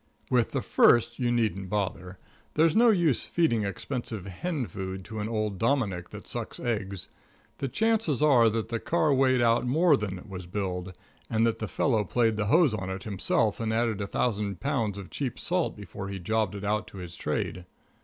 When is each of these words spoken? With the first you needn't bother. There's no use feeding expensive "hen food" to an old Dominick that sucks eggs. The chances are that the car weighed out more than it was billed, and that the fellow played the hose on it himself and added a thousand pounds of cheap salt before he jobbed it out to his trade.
With 0.31 0.49
the 0.49 0.63
first 0.63 1.19
you 1.19 1.31
needn't 1.31 1.69
bother. 1.69 2.17
There's 2.55 2.75
no 2.75 2.89
use 2.89 3.23
feeding 3.25 3.63
expensive 3.65 4.25
"hen 4.25 4.65
food" 4.65 5.05
to 5.05 5.19
an 5.19 5.29
old 5.29 5.59
Dominick 5.59 6.09
that 6.09 6.25
sucks 6.25 6.59
eggs. 6.59 7.09
The 7.59 7.67
chances 7.67 8.19
are 8.23 8.49
that 8.49 8.69
the 8.69 8.79
car 8.79 9.13
weighed 9.13 9.41
out 9.41 9.67
more 9.67 9.95
than 9.95 10.17
it 10.17 10.27
was 10.27 10.47
billed, 10.47 10.93
and 11.29 11.45
that 11.45 11.59
the 11.59 11.67
fellow 11.67 12.03
played 12.03 12.35
the 12.35 12.47
hose 12.47 12.73
on 12.73 12.89
it 12.89 13.03
himself 13.03 13.59
and 13.59 13.71
added 13.71 14.01
a 14.01 14.07
thousand 14.07 14.59
pounds 14.59 14.97
of 14.97 15.11
cheap 15.11 15.37
salt 15.37 15.77
before 15.77 16.07
he 16.09 16.17
jobbed 16.17 16.55
it 16.55 16.63
out 16.63 16.87
to 16.87 16.97
his 16.97 17.15
trade. 17.15 17.65